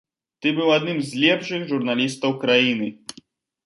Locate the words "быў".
0.59-0.71